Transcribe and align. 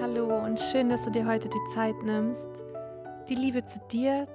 Hallo 0.00 0.44
und 0.44 0.60
schön, 0.60 0.90
dass 0.90 1.04
du 1.04 1.10
dir 1.10 1.26
heute 1.26 1.48
die 1.48 1.72
Zeit 1.72 2.02
nimmst, 2.02 2.50
die 3.30 3.34
Liebe 3.34 3.64
zu 3.64 3.78
dir, 3.90 4.28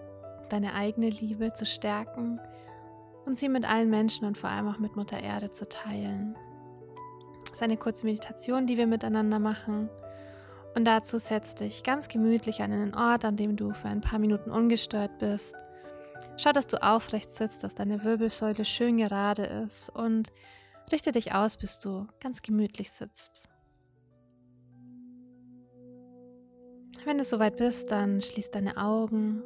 deine 0.49 0.73
eigene 0.73 1.09
Liebe 1.09 1.53
zu 1.53 1.67
stärken 1.67 2.39
und 3.25 3.37
sie 3.37 3.47
mit 3.47 3.63
allen 3.63 3.91
Menschen 3.91 4.25
und 4.25 4.39
vor 4.39 4.49
allem 4.49 4.67
auch 4.67 4.79
mit 4.79 4.95
Mutter 4.95 5.21
Erde 5.21 5.51
zu 5.51 5.69
teilen. 5.69 6.35
Das 7.41 7.53
ist 7.53 7.63
eine 7.63 7.77
kurze 7.77 8.05
Meditation, 8.05 8.65
die 8.65 8.75
wir 8.77 8.87
miteinander 8.87 9.37
machen. 9.37 9.89
Und 10.73 10.85
dazu 10.85 11.19
setz 11.19 11.53
dich 11.53 11.83
ganz 11.83 12.07
gemütlich 12.07 12.63
an 12.63 12.71
einen 12.71 12.95
Ort, 12.95 13.23
an 13.23 13.37
dem 13.37 13.55
du 13.55 13.71
für 13.71 13.87
ein 13.89 14.01
paar 14.01 14.19
Minuten 14.19 14.49
ungestört 14.49 15.19
bist. 15.19 15.55
Schau, 16.37 16.53
dass 16.53 16.65
du 16.65 16.81
aufrecht 16.81 17.29
sitzt, 17.29 17.63
dass 17.63 17.75
deine 17.75 18.03
Wirbelsäule 18.03 18.65
schön 18.65 18.97
gerade 18.97 19.43
ist 19.43 19.89
und 19.89 20.31
richte 20.91 21.11
dich 21.11 21.35
aus, 21.35 21.57
bis 21.57 21.79
du 21.79 22.07
ganz 22.19 22.41
gemütlich 22.41 22.91
sitzt. 22.91 23.50
Wenn 27.05 27.17
du 27.17 27.23
soweit 27.23 27.57
bist, 27.57 27.91
dann 27.91 28.21
schließ 28.21 28.51
deine 28.51 28.77
Augen. 28.77 29.41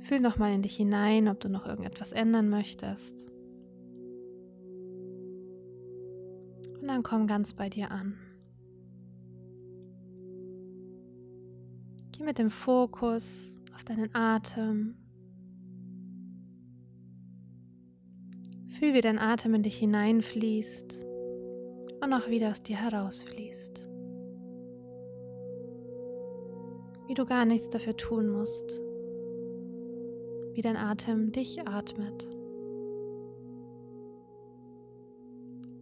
Fühl 0.00 0.20
nochmal 0.20 0.52
in 0.52 0.62
dich 0.62 0.76
hinein, 0.76 1.28
ob 1.28 1.40
du 1.40 1.50
noch 1.50 1.66
irgendetwas 1.66 2.12
ändern 2.12 2.48
möchtest. 2.48 3.28
Und 6.80 6.86
dann 6.86 7.02
komm 7.02 7.26
ganz 7.26 7.52
bei 7.52 7.68
dir 7.68 7.90
an. 7.90 8.18
Geh 12.12 12.24
mit 12.24 12.38
dem 12.38 12.50
Fokus 12.50 13.58
auf 13.74 13.84
deinen 13.84 14.08
Atem. 14.14 14.96
Fühl, 18.78 18.94
wie 18.94 19.00
dein 19.00 19.18
Atem 19.18 19.54
in 19.54 19.62
dich 19.62 19.78
hineinfließt 19.78 21.04
und 22.00 22.12
auch 22.12 22.28
wieder 22.28 22.50
aus 22.52 22.62
dir 22.62 22.76
herausfließt. 22.76 23.87
Wie 27.08 27.14
du 27.14 27.24
gar 27.24 27.46
nichts 27.46 27.70
dafür 27.70 27.96
tun 27.96 28.28
musst. 28.28 28.82
Wie 30.52 30.60
dein 30.60 30.76
Atem 30.76 31.32
dich 31.32 31.66
atmet. 31.66 32.28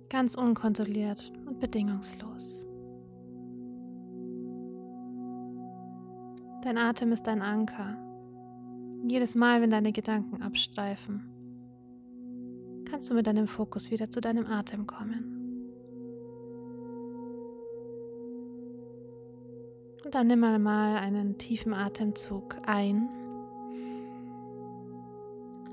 Ganz 0.08 0.36
unkontrolliert 0.36 1.32
und 1.46 1.58
bedingungslos. 1.58 2.64
Dein 6.62 6.78
Atem 6.78 7.10
ist 7.10 7.24
dein 7.26 7.42
Anker. 7.42 7.96
Jedes 9.08 9.34
Mal, 9.34 9.60
wenn 9.60 9.70
deine 9.70 9.90
Gedanken 9.90 10.42
abstreifen, 10.42 11.28
kannst 12.88 13.10
du 13.10 13.14
mit 13.14 13.26
deinem 13.26 13.48
Fokus 13.48 13.90
wieder 13.90 14.10
zu 14.10 14.20
deinem 14.20 14.46
Atem 14.46 14.86
kommen. 14.86 15.35
Und 20.06 20.14
dann 20.14 20.28
nimm 20.28 20.38
mal 20.38 20.98
einen 20.98 21.36
tiefen 21.36 21.74
Atemzug 21.74 22.58
ein. 22.64 23.08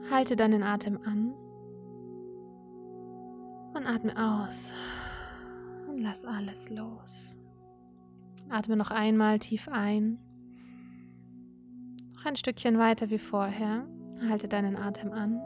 Halte 0.10 0.36
deinen 0.36 0.64
Atem 0.64 0.98
an 1.06 1.36
und 3.76 3.86
atme 3.86 4.18
aus 4.18 4.74
und 5.88 6.00
lass 6.00 6.26
alles 6.26 6.72
los. 6.72 7.38
Atme 8.50 8.76
noch 8.76 8.90
einmal 8.90 9.38
tief 9.38 9.70
ein. 9.72 10.18
Noch 12.16 12.26
ein 12.26 12.36
Stückchen 12.36 12.80
weiter 12.80 13.12
wie 13.12 13.20
vorher. 13.20 13.88
Halte 14.28 14.48
deinen 14.48 14.78
Atem 14.78 15.12
an. 15.12 15.40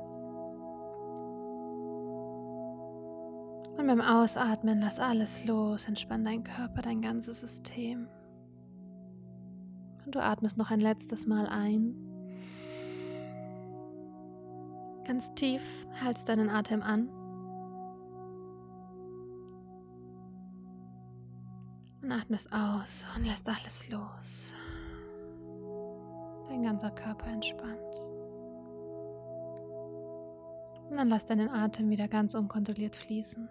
Und 3.78 3.86
beim 3.86 4.00
Ausatmen 4.00 4.80
lass 4.80 4.98
alles 4.98 5.44
los, 5.44 5.90
entspann 5.90 6.24
deinen 6.24 6.46
Körper, 6.46 6.82
dein 6.82 7.02
ganzes 7.02 7.42
System. 7.42 8.08
Und 10.08 10.16
du 10.16 10.24
atmest 10.24 10.58
noch 10.58 10.72
ein 10.72 10.80
letztes 10.80 11.28
Mal 11.28 11.48
ein. 11.48 11.94
Ganz 15.04 15.34
tief 15.34 15.62
hältst 16.02 16.30
deinen 16.30 16.48
Atem 16.50 16.82
an. 16.82 17.10
Und 22.02 22.10
atmest 22.14 22.54
aus 22.54 23.06
und 23.18 23.26
lässt 23.26 23.50
alles 23.50 23.90
los. 23.90 24.54
Dein 26.48 26.64
ganzer 26.64 26.92
Körper 26.92 27.28
entspannt. 27.28 27.78
Und 30.90 30.96
dann 30.96 31.10
lass 31.10 31.26
deinen 31.26 31.50
Atem 31.50 31.90
wieder 31.90 32.08
ganz 32.08 32.34
unkontrolliert 32.34 32.96
fließen. 32.96 33.50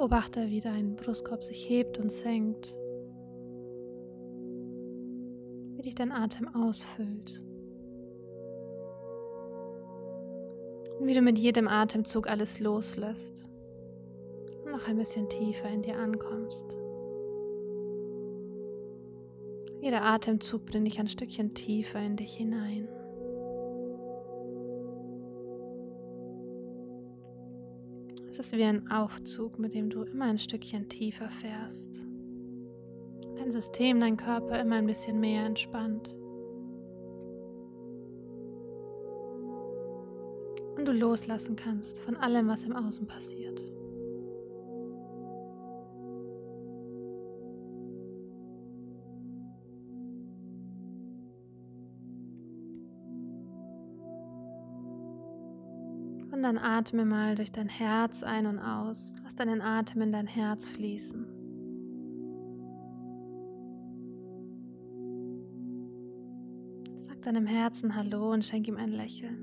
Beobachte, 0.00 0.48
wie 0.48 0.60
dein 0.60 0.96
Brustkorb 0.96 1.44
sich 1.44 1.68
hebt 1.68 1.98
und 1.98 2.10
senkt, 2.10 2.74
wie 5.76 5.82
dich 5.82 5.94
dein 5.94 6.10
Atem 6.10 6.48
ausfüllt. 6.54 7.42
Und 10.98 11.06
wie 11.06 11.12
du 11.12 11.20
mit 11.20 11.36
jedem 11.36 11.68
Atemzug 11.68 12.30
alles 12.30 12.60
loslässt 12.60 13.50
und 14.64 14.72
noch 14.72 14.88
ein 14.88 14.96
bisschen 14.96 15.28
tiefer 15.28 15.68
in 15.68 15.82
dir 15.82 15.98
ankommst. 15.98 16.74
Jeder 19.82 20.02
Atemzug 20.02 20.64
bringt 20.64 20.86
dich 20.86 20.98
ein 20.98 21.08
Stückchen 21.08 21.52
tiefer 21.52 22.00
in 22.00 22.16
dich 22.16 22.32
hinein. 22.32 22.88
Ist 28.38 28.52
wie 28.52 28.64
ein 28.64 28.90
Aufzug, 28.90 29.58
mit 29.58 29.74
dem 29.74 29.90
du 29.90 30.02
immer 30.02 30.26
ein 30.26 30.38
Stückchen 30.38 30.88
tiefer 30.88 31.30
fährst. 31.30 32.06
Dein 33.36 33.50
System, 33.50 34.00
dein 34.00 34.16
Körper 34.16 34.60
immer 34.60 34.76
ein 34.76 34.86
bisschen 34.86 35.18
mehr 35.18 35.44
entspannt. 35.44 36.16
Und 40.76 40.86
du 40.86 40.92
loslassen 40.92 41.56
kannst 41.56 41.98
von 41.98 42.16
allem, 42.16 42.48
was 42.48 42.64
im 42.64 42.74
Außen 42.74 43.06
passiert. 43.06 43.69
Und 56.40 56.44
dann 56.44 56.56
atme 56.56 57.04
mal 57.04 57.34
durch 57.34 57.52
dein 57.52 57.68
Herz 57.68 58.22
ein 58.22 58.46
und 58.46 58.58
aus. 58.58 59.14
Lass 59.22 59.34
deinen 59.34 59.60
Atem 59.60 60.00
in 60.00 60.10
dein 60.10 60.26
Herz 60.26 60.70
fließen. 60.70 61.26
Sag 66.96 67.20
deinem 67.20 67.44
Herzen 67.44 67.94
Hallo 67.94 68.32
und 68.32 68.46
schenk 68.46 68.68
ihm 68.68 68.78
ein 68.78 68.90
Lächeln. 68.90 69.36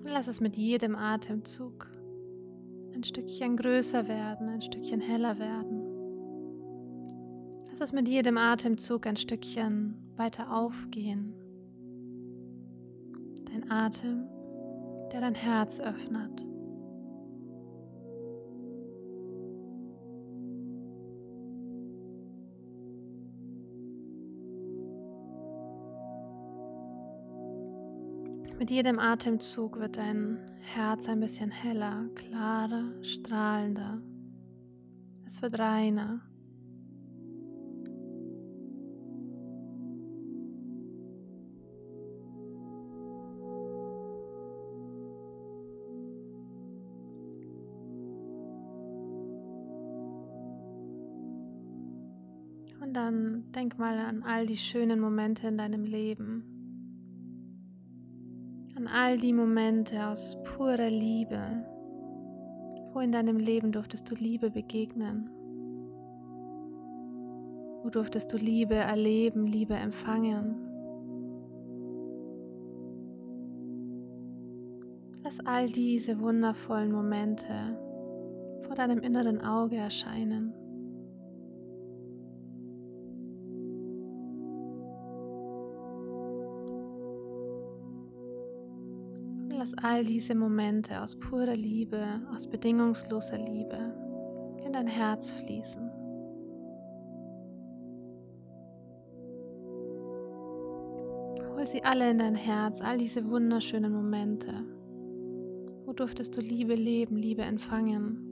Und 0.00 0.10
lass 0.10 0.26
es 0.26 0.40
mit 0.40 0.56
jedem 0.56 0.96
Atemzug 0.96 1.92
ein 2.92 3.04
Stückchen 3.04 3.56
größer 3.56 4.08
werden, 4.08 4.48
ein 4.48 4.62
Stückchen 4.62 5.00
heller 5.00 5.38
werden. 5.38 5.84
Lass 7.68 7.80
es 7.80 7.92
mit 7.92 8.08
jedem 8.08 8.36
Atemzug 8.36 9.06
ein 9.06 9.16
Stückchen 9.16 9.94
weiter 10.16 10.52
aufgehen. 10.52 11.37
Dein 13.50 13.70
Atem, 13.70 14.28
der 15.12 15.20
dein 15.20 15.34
Herz 15.34 15.80
öffnet. 15.80 16.44
Mit 28.58 28.72
jedem 28.72 28.98
Atemzug 28.98 29.78
wird 29.78 29.98
dein 29.98 30.38
Herz 30.60 31.08
ein 31.08 31.20
bisschen 31.20 31.50
heller, 31.50 32.08
klarer, 32.16 32.92
strahlender. 33.02 34.02
Es 35.24 35.40
wird 35.40 35.58
reiner. 35.60 36.27
Und 52.88 52.94
dann 52.94 53.44
denk 53.54 53.78
mal 53.78 53.98
an 53.98 54.22
all 54.22 54.46
die 54.46 54.56
schönen 54.56 54.98
Momente 54.98 55.46
in 55.46 55.58
deinem 55.58 55.84
Leben. 55.84 56.42
An 58.76 58.86
all 58.86 59.18
die 59.18 59.34
Momente 59.34 60.06
aus 60.06 60.38
purer 60.42 60.88
Liebe. 60.88 61.38
Wo 62.94 63.00
in 63.00 63.12
deinem 63.12 63.36
Leben 63.36 63.72
durftest 63.72 64.10
du 64.10 64.14
Liebe 64.14 64.50
begegnen? 64.50 65.28
Wo 67.82 67.90
durftest 67.90 68.32
du 68.32 68.38
Liebe 68.38 68.76
erleben, 68.76 69.44
Liebe 69.44 69.74
empfangen? 69.74 70.54
Lass 75.24 75.40
all 75.44 75.68
diese 75.68 76.18
wundervollen 76.20 76.90
Momente 76.90 77.52
vor 78.62 78.74
deinem 78.76 79.00
inneren 79.00 79.42
Auge 79.42 79.76
erscheinen. 79.76 80.54
Lass 89.68 89.84
all 89.84 90.04
diese 90.04 90.34
Momente 90.34 91.02
aus 91.02 91.14
purer 91.18 91.54
Liebe, 91.54 92.02
aus 92.34 92.46
bedingungsloser 92.46 93.36
Liebe 93.36 93.92
in 94.64 94.72
dein 94.72 94.86
Herz 94.86 95.30
fließen. 95.30 95.90
Hol 101.54 101.66
sie 101.66 101.82
alle 101.82 102.10
in 102.10 102.18
dein 102.18 102.34
Herz, 102.34 102.80
all 102.80 102.96
diese 102.96 103.28
wunderschönen 103.28 103.92
Momente. 103.92 104.54
Wo 105.84 105.92
durftest 105.92 106.34
du 106.36 106.40
Liebe 106.40 106.74
leben, 106.74 107.16
Liebe 107.16 107.42
empfangen? 107.42 108.27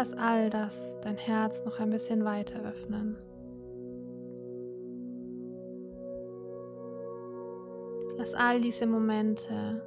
Lass 0.00 0.14
all 0.14 0.48
das 0.48 0.98
dein 1.02 1.18
Herz 1.18 1.62
noch 1.66 1.78
ein 1.78 1.90
bisschen 1.90 2.24
weiter 2.24 2.58
öffnen. 2.62 3.18
Lass 8.16 8.32
all 8.32 8.62
diese 8.62 8.86
Momente 8.86 9.82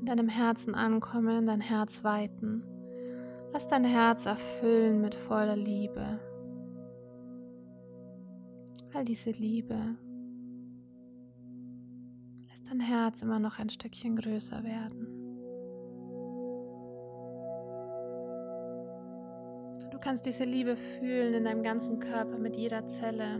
in 0.00 0.06
deinem 0.06 0.28
Herzen 0.28 0.74
ankommen, 0.74 1.46
dein 1.46 1.60
Herz 1.60 2.02
weiten. 2.02 2.64
Lass 3.52 3.68
dein 3.68 3.84
Herz 3.84 4.26
erfüllen 4.26 5.00
mit 5.00 5.14
voller 5.14 5.54
Liebe. 5.56 6.18
All 8.92 9.04
diese 9.04 9.30
Liebe 9.30 9.78
lässt 12.48 12.68
dein 12.68 12.80
Herz 12.80 13.22
immer 13.22 13.38
noch 13.38 13.60
ein 13.60 13.70
Stückchen 13.70 14.16
größer 14.16 14.64
werden. 14.64 15.19
Du 20.00 20.06
kannst 20.06 20.24
diese 20.24 20.44
Liebe 20.44 20.78
fühlen 20.78 21.34
in 21.34 21.44
deinem 21.44 21.62
ganzen 21.62 22.00
Körper 22.00 22.38
mit 22.38 22.56
jeder 22.56 22.86
Zelle. 22.86 23.38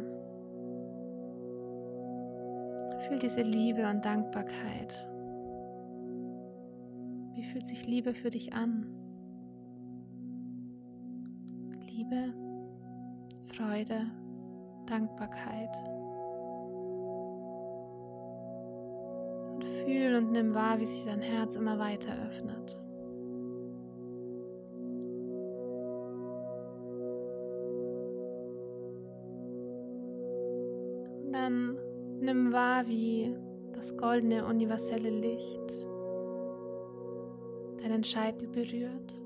Fühl 3.08 3.18
diese 3.18 3.40
Liebe 3.40 3.88
und 3.88 4.04
Dankbarkeit. 4.04 5.08
Wie 7.32 7.44
fühlt 7.44 7.66
sich 7.66 7.86
Liebe 7.86 8.12
für 8.12 8.28
dich 8.28 8.52
an? 8.52 8.84
Liebe, 11.90 12.34
Freude, 13.54 14.02
Dankbarkeit. 14.84 15.74
Und 19.54 19.64
fühl 19.64 20.14
und 20.14 20.32
nimm 20.32 20.52
wahr, 20.52 20.78
wie 20.78 20.84
sich 20.84 21.06
dein 21.06 21.22
Herz 21.22 21.56
immer 21.56 21.78
weiter 21.78 22.12
öffnet. 22.28 22.78
Wie 32.86 33.34
das 33.72 33.96
goldene 33.96 34.44
universelle 34.46 35.10
Licht 35.10 35.88
deinen 37.82 38.04
Scheitel 38.04 38.48
berührt, 38.48 39.20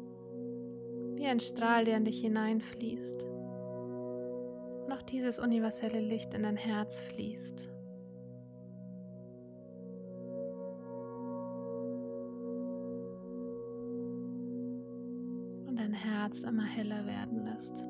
wie 1.17 1.27
ein 1.27 1.41
Strahl, 1.41 1.85
der 1.85 1.97
in 1.97 2.05
dich 2.05 2.21
hineinfließt. 2.21 3.25
Und 4.85 4.93
auch 4.93 5.03
dieses 5.03 5.39
universelle 5.39 6.01
Licht 6.01 6.35
in 6.35 6.43
dein 6.43 6.56
Herz 6.56 7.01
fließt. 7.01 7.71
Und 15.67 15.79
dein 15.79 15.93
Herz 15.93 16.43
immer 16.43 16.65
heller 16.65 17.06
werden 17.06 17.45
lässt. 17.45 17.83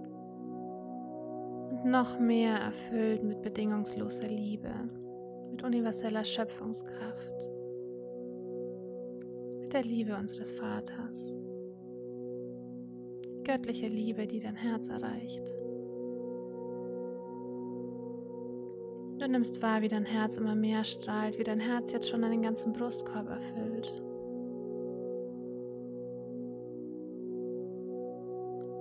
Und 1.71 1.85
noch 1.91 2.19
mehr 2.19 2.57
erfüllt 2.57 3.25
mit 3.25 3.43
bedingungsloser 3.43 4.29
Liebe, 4.29 4.71
mit 5.55 5.63
universeller 5.63 6.25
Schöpfungskraft 6.25 7.49
der 9.73 9.85
Liebe 9.85 10.17
unseres 10.17 10.51
Vaters. 10.51 11.33
Göttliche 13.45 13.87
Liebe, 13.87 14.27
die 14.27 14.41
dein 14.41 14.57
Herz 14.57 14.89
erreicht. 14.89 15.47
Du 19.19 19.29
nimmst 19.29 19.63
wahr, 19.63 19.81
wie 19.83 19.89
dein 19.89 20.05
Herz 20.05 20.39
immer 20.39 20.57
mehr 20.57 20.83
strahlt, 20.83 21.39
wie 21.39 21.45
dein 21.45 21.61
Herz 21.61 21.93
jetzt 21.93 22.09
schon 22.09 22.23
deinen 22.23 22.43
ganzen 22.43 22.73
Brustkorb 22.73 23.29
erfüllt. 23.29 24.03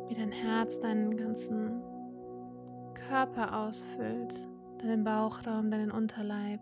Wie 0.07 0.15
dein 0.15 0.31
Herz 0.31 0.79
deinen 0.79 1.17
ganzen 1.17 1.83
Körper 3.07 3.67
ausfüllt, 3.67 4.47
deinen 4.83 5.03
Bauchraum, 5.03 5.71
deinen 5.71 5.91
Unterleib, 5.91 6.61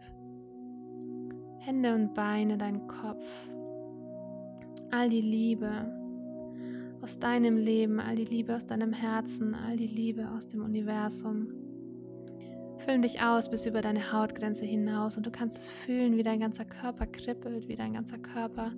Hände 1.60 1.94
und 1.94 2.14
Beine, 2.14 2.58
deinen 2.58 2.88
Kopf, 2.88 3.26
all 4.92 5.10
die 5.10 5.22
Liebe 5.22 5.70
aus 7.02 7.20
deinem 7.20 7.58
Leben, 7.58 8.00
all 8.00 8.16
die 8.16 8.26
Liebe 8.26 8.56
aus 8.56 8.66
deinem 8.66 8.94
Herzen, 8.94 9.56
all 9.56 9.76
die 9.76 9.88
Liebe 9.88 10.30
aus 10.32 10.48
dem 10.48 10.64
Universum. 10.64 11.48
Füllen 12.78 13.02
dich 13.02 13.22
aus 13.22 13.50
bis 13.50 13.66
über 13.66 13.82
deine 13.82 14.12
Hautgrenze 14.12 14.66
hinaus 14.66 15.18
und 15.18 15.26
du 15.26 15.32
kannst 15.32 15.58
es 15.58 15.70
fühlen, 15.70 16.18
wie 16.18 16.24
dein 16.24 16.40
ganzer 16.40 16.66
Körper 16.66 17.06
kribbelt, 17.06 17.68
wie 17.68 17.76
dein 17.76 17.94
ganzer 17.94 18.18
Körper 18.18 18.72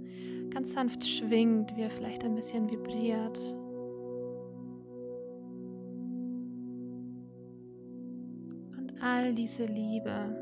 ganz 0.50 0.74
sanft 0.74 1.06
schwingt, 1.06 1.76
wie 1.76 1.82
er 1.82 1.90
vielleicht 1.90 2.24
ein 2.24 2.36
bisschen 2.36 2.70
vibriert. 2.70 3.40
All 9.04 9.34
diese 9.34 9.66
Liebe 9.66 10.36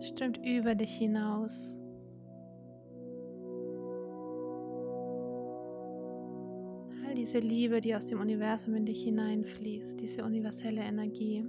strömt 0.00 0.38
über 0.38 0.74
dich 0.74 0.96
hinaus 0.96 1.78
diese 7.18 7.40
Liebe, 7.40 7.80
die 7.80 7.96
aus 7.96 8.06
dem 8.06 8.20
Universum 8.20 8.74
in 8.76 8.86
dich 8.86 9.02
hineinfließt, 9.02 10.00
diese 10.00 10.24
universelle 10.24 10.80
Energie. 10.80 11.44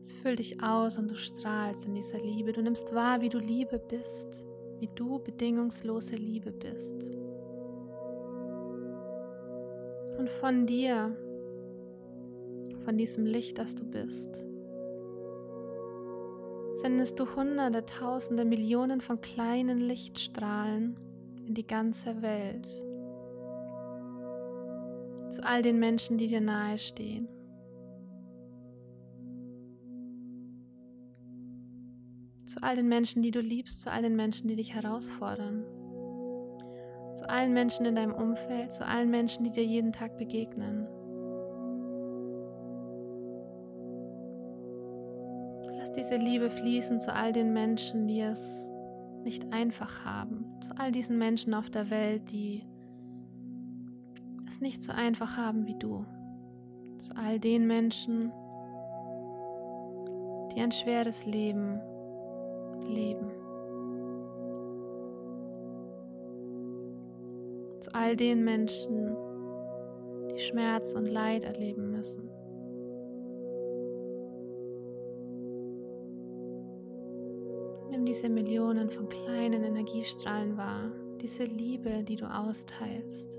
Es 0.00 0.12
füllt 0.12 0.38
dich 0.38 0.62
aus 0.62 0.98
und 0.98 1.10
du 1.10 1.16
strahlst 1.16 1.86
in 1.86 1.94
dieser 1.94 2.20
Liebe. 2.20 2.52
Du 2.52 2.62
nimmst 2.62 2.94
wahr, 2.94 3.20
wie 3.20 3.28
du 3.28 3.38
Liebe 3.38 3.78
bist, 3.78 4.46
wie 4.78 4.88
du 4.94 5.18
bedingungslose 5.18 6.14
Liebe 6.14 6.52
bist. 6.52 6.94
Und 10.16 10.30
von 10.30 10.64
dir, 10.64 11.16
von 12.84 12.96
diesem 12.96 13.26
Licht, 13.26 13.58
das 13.58 13.74
du 13.74 13.84
bist, 13.84 14.44
sendest 16.82 17.18
du 17.18 17.34
hunderte, 17.34 17.86
tausende, 17.86 18.44
Millionen 18.44 19.00
von 19.00 19.20
kleinen 19.20 19.78
Lichtstrahlen 19.78 20.98
in 21.46 21.54
die 21.54 21.66
ganze 21.66 22.22
Welt 22.22 22.68
zu 25.34 25.44
all 25.44 25.62
den 25.62 25.78
Menschen, 25.78 26.16
die 26.16 26.28
dir 26.28 26.40
nahestehen. 26.40 27.28
Zu 32.44 32.62
all 32.62 32.76
den 32.76 32.88
Menschen, 32.88 33.22
die 33.22 33.32
du 33.32 33.40
liebst, 33.40 33.82
zu 33.82 33.90
all 33.90 34.02
den 34.02 34.14
Menschen, 34.14 34.46
die 34.46 34.56
dich 34.56 34.74
herausfordern. 34.74 35.64
Zu 37.14 37.28
allen 37.28 37.52
Menschen 37.52 37.84
in 37.84 37.96
deinem 37.96 38.14
Umfeld, 38.14 38.72
zu 38.72 38.86
allen 38.86 39.10
Menschen, 39.10 39.44
die 39.44 39.50
dir 39.50 39.64
jeden 39.64 39.92
Tag 39.92 40.18
begegnen. 40.18 40.86
Diese 45.94 46.16
Liebe 46.16 46.50
fließen 46.50 47.00
zu 47.00 47.12
all 47.12 47.32
den 47.32 47.52
Menschen, 47.52 48.06
die 48.06 48.20
es 48.20 48.68
nicht 49.24 49.52
einfach 49.52 50.04
haben, 50.04 50.44
zu 50.60 50.72
all 50.76 50.92
diesen 50.92 51.18
Menschen 51.18 51.54
auf 51.54 51.70
der 51.70 51.90
Welt, 51.90 52.30
die 52.30 52.64
es 54.46 54.60
nicht 54.60 54.82
so 54.82 54.92
einfach 54.92 55.36
haben 55.36 55.66
wie 55.66 55.78
du. 55.78 56.04
Zu 57.02 57.16
all 57.16 57.38
den 57.38 57.66
Menschen, 57.66 58.32
die 60.54 60.60
ein 60.60 60.72
schweres 60.72 61.26
Leben 61.26 61.80
leben. 62.86 63.30
Zu 67.80 67.94
all 67.94 68.16
den 68.16 68.44
Menschen, 68.44 69.16
die 70.30 70.38
Schmerz 70.38 70.94
und 70.94 71.06
Leid 71.06 71.44
erleben 71.44 71.90
müssen. 71.90 72.33
Diese 78.06 78.28
Millionen 78.28 78.90
von 78.90 79.08
kleinen 79.08 79.64
Energiestrahlen 79.64 80.56
wahr, 80.56 80.90
diese 81.20 81.44
Liebe, 81.44 82.04
die 82.04 82.16
du 82.16 82.26
austeilst 82.26 83.38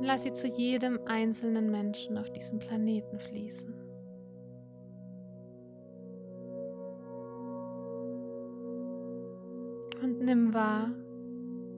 lass 0.00 0.24
sie 0.24 0.32
zu 0.32 0.46
jedem 0.46 0.98
einzelnen 1.06 1.70
Menschen 1.70 2.18
auf 2.18 2.30
diesem 2.30 2.58
Planeten 2.58 3.18
fließen. 3.18 3.74
Und 10.02 10.20
nimm 10.20 10.52
wahr, 10.52 10.90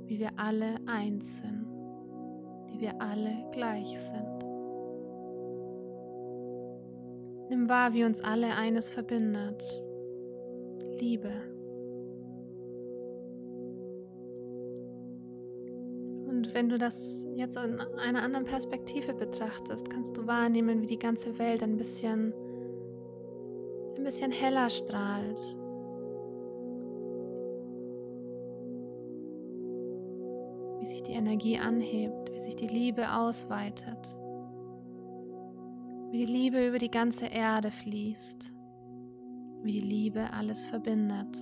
wie 0.07 0.19
wir 0.19 0.31
alle 0.37 0.75
eins 0.87 1.39
sind, 1.39 1.67
wie 2.67 2.81
wir 2.81 3.01
alle 3.01 3.49
gleich 3.53 3.99
sind. 3.99 4.39
Nimm 7.51 7.69
wahr, 7.69 7.95
wie 7.95 8.05
uns 8.05 8.21
alle 8.21 8.55
eines 8.55 8.91
verbindet. 8.91 9.65
Liebe. 11.01 11.31
Und 16.29 16.55
wenn 16.55 16.69
du 16.69 16.79
das 16.79 17.27
jetzt 17.35 17.57
in 17.57 17.81
einer 17.81 18.23
anderen 18.23 18.45
Perspektive 18.45 19.15
betrachtest, 19.15 19.91
kannst 19.91 20.17
du 20.17 20.27
wahrnehmen, 20.27 20.83
wie 20.83 20.87
die 20.87 20.99
ganze 20.99 21.39
Welt 21.39 21.63
ein 21.63 21.77
bisschen, 21.77 22.33
ein 23.97 24.05
bisschen 24.05 24.31
heller 24.31 24.71
strahlt. 24.71 25.41
Wie 30.79 30.87
sich 30.87 31.03
die 31.03 31.13
Energie 31.13 31.59
anhebt, 31.59 32.33
wie 32.33 32.39
sich 32.39 32.55
die 32.55 32.69
Liebe 32.69 33.13
ausweitet. 33.13 34.17
Wie 36.11 36.25
die 36.25 36.33
Liebe 36.33 36.69
über 36.69 36.79
die 36.79 36.91
ganze 36.91 37.27
Erde 37.27 37.71
fließt. 37.71 38.53
Wie 39.63 39.73
die 39.73 39.81
Liebe 39.81 40.33
alles 40.33 40.65
verbindet. 40.65 41.37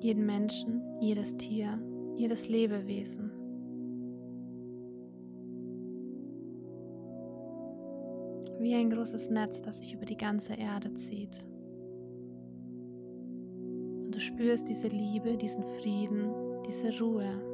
Jeden 0.00 0.24
Menschen, 0.24 0.82
jedes 1.00 1.36
Tier, 1.36 1.78
jedes 2.16 2.48
Lebewesen. 2.48 3.30
Wie 8.60 8.74
ein 8.74 8.90
großes 8.90 9.30
Netz, 9.30 9.62
das 9.62 9.78
sich 9.78 9.94
über 9.94 10.04
die 10.04 10.16
ganze 10.16 10.54
Erde 10.54 10.92
zieht. 10.94 11.46
Und 14.04 14.14
du 14.14 14.20
spürst 14.20 14.68
diese 14.68 14.88
Liebe, 14.88 15.36
diesen 15.36 15.64
Frieden, 15.80 16.30
diese 16.66 16.98
Ruhe. 17.00 17.50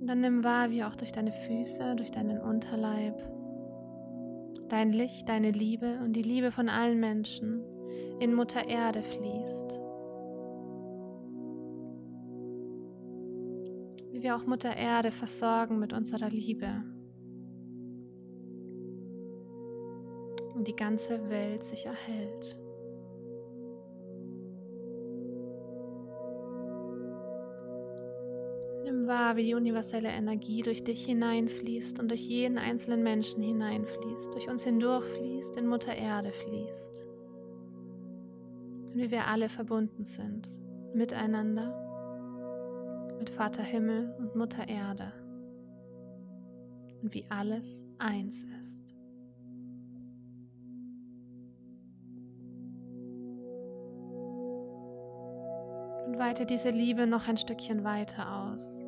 Und 0.00 0.06
dann 0.08 0.20
nimm 0.20 0.42
wahr, 0.42 0.70
wie 0.70 0.82
auch 0.82 0.96
durch 0.96 1.12
deine 1.12 1.32
Füße, 1.32 1.94
durch 1.96 2.10
deinen 2.10 2.40
Unterleib, 2.40 3.14
dein 4.72 4.90
Licht, 4.90 5.28
deine 5.28 5.50
Liebe 5.50 6.00
und 6.02 6.14
die 6.14 6.22
Liebe 6.22 6.50
von 6.50 6.68
allen 6.68 6.98
Menschen 6.98 7.62
in 8.20 8.34
Mutter 8.34 8.68
Erde 8.68 9.02
fließt. 9.02 9.82
wie 14.12 14.22
wir 14.22 14.36
auch 14.36 14.46
Mutter 14.46 14.76
Erde 14.76 15.10
versorgen 15.10 15.78
mit 15.78 15.92
unserer 15.92 16.28
Liebe. 16.28 16.84
Und 20.54 20.68
die 20.68 20.76
ganze 20.76 21.28
Welt 21.28 21.64
sich 21.64 21.86
erhält. 21.86 22.61
Wahr, 29.06 29.36
wie 29.36 29.44
die 29.44 29.54
universelle 29.54 30.08
Energie 30.08 30.62
durch 30.62 30.84
dich 30.84 31.04
hineinfließt 31.04 32.00
und 32.00 32.08
durch 32.08 32.22
jeden 32.22 32.58
einzelnen 32.58 33.02
Menschen 33.02 33.42
hineinfließt, 33.42 34.32
durch 34.34 34.48
uns 34.48 34.64
hindurchfließt, 34.64 35.56
in 35.56 35.66
Mutter 35.66 35.94
Erde 35.94 36.32
fließt. 36.32 37.04
Und 38.92 38.96
wie 38.96 39.10
wir 39.10 39.26
alle 39.26 39.48
verbunden 39.48 40.04
sind, 40.04 40.48
miteinander 40.94 41.78
mit 43.18 43.30
Vater 43.30 43.62
Himmel 43.62 44.14
und 44.18 44.36
Mutter 44.36 44.68
Erde 44.68 45.12
und 47.02 47.14
wie 47.14 47.24
alles 47.28 47.86
eins 47.98 48.44
ist. 48.62 48.94
Und 56.06 56.18
weite 56.18 56.46
diese 56.46 56.70
Liebe 56.70 57.06
noch 57.06 57.28
ein 57.28 57.36
Stückchen 57.36 57.84
weiter 57.84 58.50
aus. 58.50 58.84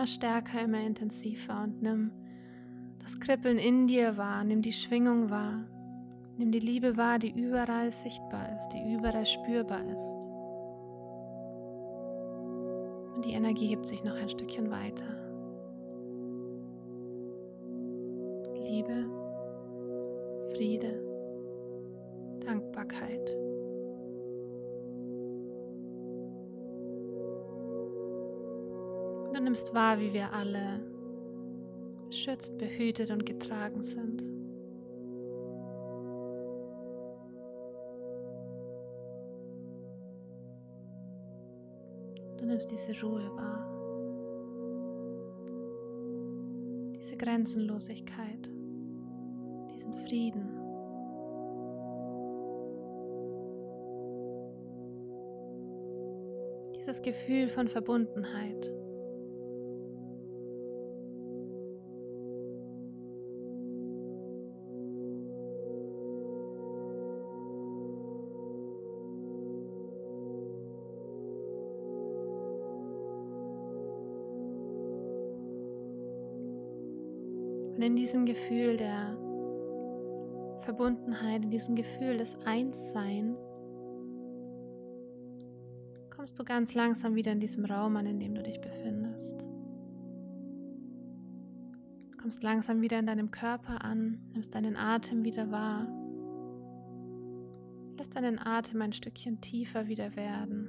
Immer 0.00 0.06
stärker, 0.06 0.62
immer 0.62 0.80
intensiver 0.80 1.62
und 1.62 1.82
nimm 1.82 2.10
das 3.00 3.20
Kribbeln 3.20 3.58
in 3.58 3.86
dir 3.86 4.16
wahr, 4.16 4.44
nimm 4.44 4.62
die 4.62 4.72
Schwingung 4.72 5.28
wahr, 5.28 5.66
nimm 6.38 6.50
die 6.52 6.58
Liebe 6.58 6.96
wahr, 6.96 7.18
die 7.18 7.38
überall 7.38 7.90
sichtbar 7.90 8.56
ist, 8.56 8.70
die 8.70 8.94
überall 8.94 9.26
spürbar 9.26 9.84
ist. 9.84 10.26
Und 13.14 13.26
die 13.26 13.32
Energie 13.32 13.66
hebt 13.66 13.84
sich 13.84 14.02
noch 14.02 14.14
ein 14.14 14.30
Stückchen 14.30 14.70
weiter. 14.70 15.04
Liebe, 18.54 19.04
Friede, 20.54 21.04
Dankbarkeit. 22.46 23.36
Du 29.40 29.44
nimmst 29.44 29.72
wahr, 29.72 29.98
wie 29.98 30.12
wir 30.12 30.34
alle 30.34 30.84
beschützt, 32.08 32.58
behütet 32.58 33.10
und 33.10 33.24
getragen 33.24 33.82
sind. 33.82 34.20
Du 42.36 42.44
nimmst 42.44 42.70
diese 42.70 42.92
Ruhe 43.00 43.30
wahr, 43.34 43.66
diese 46.98 47.16
Grenzenlosigkeit, 47.16 48.50
diesen 49.72 49.94
Frieden. 50.06 50.50
Dieses 56.76 57.00
Gefühl 57.00 57.48
von 57.48 57.68
Verbundenheit. 57.68 58.79
Und 77.80 77.86
in 77.86 77.96
diesem 77.96 78.26
Gefühl 78.26 78.76
der 78.76 79.16
Verbundenheit, 80.60 81.42
in 81.46 81.50
diesem 81.50 81.74
Gefühl 81.74 82.18
des 82.18 82.36
Einssein, 82.44 83.34
kommst 86.14 86.38
du 86.38 86.44
ganz 86.44 86.74
langsam 86.74 87.14
wieder 87.14 87.32
in 87.32 87.40
diesem 87.40 87.64
Raum 87.64 87.96
an, 87.96 88.04
in 88.04 88.20
dem 88.20 88.34
du 88.34 88.42
dich 88.42 88.60
befindest. 88.60 89.48
Kommst 92.20 92.42
langsam 92.42 92.82
wieder 92.82 92.98
in 92.98 93.06
deinem 93.06 93.30
Körper 93.30 93.82
an, 93.82 94.20
nimmst 94.34 94.54
deinen 94.54 94.76
Atem 94.76 95.24
wieder 95.24 95.50
wahr. 95.50 95.86
Lass 97.96 98.10
deinen 98.10 98.38
Atem 98.38 98.82
ein 98.82 98.92
Stückchen 98.92 99.40
tiefer 99.40 99.88
wieder 99.88 100.16
werden. 100.16 100.68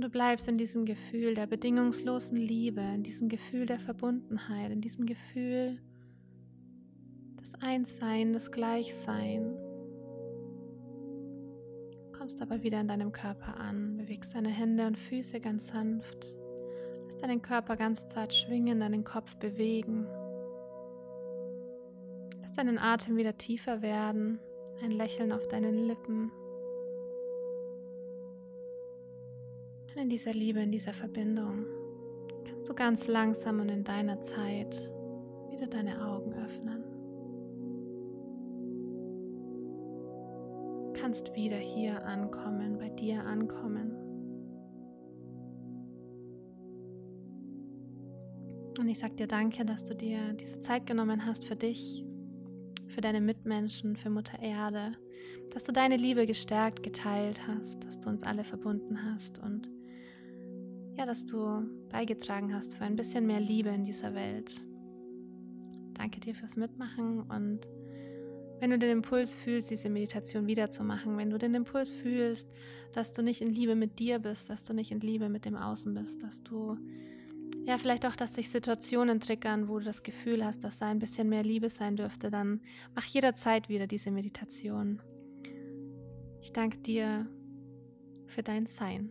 Du 0.00 0.08
bleibst 0.08 0.48
in 0.48 0.58
diesem 0.58 0.84
Gefühl 0.84 1.34
der 1.34 1.46
bedingungslosen 1.46 2.36
Liebe, 2.36 2.80
in 2.80 3.04
diesem 3.04 3.28
Gefühl 3.28 3.64
der 3.64 3.78
Verbundenheit, 3.78 4.72
in 4.72 4.80
diesem 4.80 5.06
Gefühl 5.06 5.78
des 7.40 7.54
Einssein, 7.60 8.32
des 8.32 8.50
Gleichsein. 8.50 9.56
Du 12.02 12.18
kommst 12.18 12.42
aber 12.42 12.62
wieder 12.64 12.80
in 12.80 12.88
deinem 12.88 13.12
Körper 13.12 13.56
an, 13.56 13.96
bewegst 13.96 14.34
deine 14.34 14.48
Hände 14.48 14.86
und 14.86 14.98
Füße 14.98 15.40
ganz 15.40 15.68
sanft, 15.68 16.26
lässt 17.04 17.22
deinen 17.22 17.42
Körper 17.42 17.76
ganz 17.76 18.08
zart 18.08 18.34
schwingen, 18.34 18.80
deinen 18.80 19.04
Kopf 19.04 19.36
bewegen. 19.36 20.08
Lass 22.40 22.52
deinen 22.52 22.78
Atem 22.78 23.16
wieder 23.16 23.38
tiefer 23.38 23.80
werden, 23.80 24.40
ein 24.82 24.90
Lächeln 24.90 25.30
auf 25.30 25.46
deinen 25.46 25.86
Lippen. 25.86 26.32
In 30.04 30.10
dieser 30.10 30.34
Liebe, 30.34 30.60
in 30.60 30.70
dieser 30.70 30.92
Verbindung 30.92 31.64
kannst 32.46 32.68
du 32.68 32.74
ganz 32.74 33.06
langsam 33.06 33.60
und 33.60 33.70
in 33.70 33.84
deiner 33.84 34.20
Zeit 34.20 34.92
wieder 35.50 35.66
deine 35.66 36.06
Augen 36.06 36.34
öffnen. 36.34 36.84
Kannst 40.92 41.34
wieder 41.34 41.56
hier 41.56 42.04
ankommen, 42.04 42.76
bei 42.76 42.90
dir 42.90 43.24
ankommen. 43.24 43.92
Und 48.78 48.88
ich 48.88 48.98
sage 48.98 49.14
dir 49.14 49.26
danke, 49.26 49.64
dass 49.64 49.84
du 49.84 49.94
dir 49.94 50.34
diese 50.34 50.60
Zeit 50.60 50.84
genommen 50.84 51.24
hast 51.24 51.46
für 51.46 51.56
dich, 51.56 52.04
für 52.88 53.00
deine 53.00 53.22
Mitmenschen, 53.22 53.96
für 53.96 54.10
Mutter 54.10 54.42
Erde, 54.42 54.98
dass 55.54 55.64
du 55.64 55.72
deine 55.72 55.96
Liebe 55.96 56.26
gestärkt 56.26 56.82
geteilt 56.82 57.48
hast, 57.48 57.82
dass 57.84 58.00
du 58.00 58.10
uns 58.10 58.22
alle 58.22 58.44
verbunden 58.44 58.98
hast 59.10 59.38
und 59.38 59.73
ja, 60.96 61.06
dass 61.06 61.26
du 61.26 61.62
beigetragen 61.90 62.54
hast 62.54 62.76
für 62.76 62.84
ein 62.84 62.96
bisschen 62.96 63.26
mehr 63.26 63.40
Liebe 63.40 63.70
in 63.70 63.84
dieser 63.84 64.14
Welt. 64.14 64.64
Danke 65.94 66.20
dir 66.20 66.34
fürs 66.34 66.56
Mitmachen 66.56 67.22
und 67.22 67.68
wenn 68.60 68.70
du 68.70 68.78
den 68.78 68.90
Impuls 68.90 69.34
fühlst, 69.34 69.70
diese 69.70 69.90
Meditation 69.90 70.46
wiederzumachen, 70.46 71.16
wenn 71.16 71.30
du 71.30 71.38
den 71.38 71.54
Impuls 71.54 71.92
fühlst, 71.92 72.48
dass 72.92 73.12
du 73.12 73.22
nicht 73.22 73.40
in 73.40 73.52
Liebe 73.52 73.74
mit 73.74 73.98
dir 73.98 74.20
bist, 74.20 74.48
dass 74.48 74.62
du 74.62 74.72
nicht 74.72 74.90
in 74.90 75.00
Liebe 75.00 75.28
mit 75.28 75.44
dem 75.44 75.56
Außen 75.56 75.92
bist, 75.92 76.22
dass 76.22 76.42
du 76.42 76.76
ja 77.64 77.78
vielleicht 77.78 78.06
auch, 78.06 78.16
dass 78.16 78.34
sich 78.34 78.48
Situationen 78.48 79.20
triggern, 79.20 79.68
wo 79.68 79.78
du 79.78 79.84
das 79.84 80.02
Gefühl 80.02 80.44
hast, 80.44 80.64
dass 80.64 80.78
da 80.78 80.86
ein 80.86 80.98
bisschen 80.98 81.28
mehr 81.28 81.42
Liebe 81.42 81.68
sein 81.68 81.96
dürfte, 81.96 82.30
dann 82.30 82.60
mach 82.94 83.04
jederzeit 83.04 83.68
wieder 83.68 83.86
diese 83.86 84.10
Meditation. 84.10 85.02
Ich 86.40 86.52
danke 86.52 86.78
dir 86.78 87.26
für 88.26 88.42
dein 88.42 88.66
Sein. 88.66 89.10